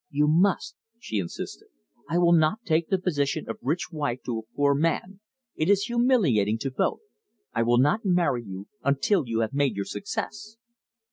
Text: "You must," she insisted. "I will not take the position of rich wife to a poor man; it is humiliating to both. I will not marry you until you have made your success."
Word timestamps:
"You 0.09 0.27
must," 0.27 0.77
she 0.97 1.19
insisted. 1.19 1.67
"I 2.09 2.17
will 2.17 2.31
not 2.33 2.65
take 2.65 2.87
the 2.89 2.97
position 2.97 3.47
of 3.47 3.59
rich 3.61 3.91
wife 3.91 4.23
to 4.25 4.39
a 4.39 4.55
poor 4.55 4.73
man; 4.73 5.19
it 5.55 5.69
is 5.69 5.83
humiliating 5.83 6.57
to 6.61 6.71
both. 6.71 7.01
I 7.53 7.61
will 7.61 7.77
not 7.77 8.03
marry 8.03 8.43
you 8.43 8.65
until 8.83 9.27
you 9.27 9.41
have 9.41 9.53
made 9.53 9.75
your 9.75 9.85
success." 9.85 10.57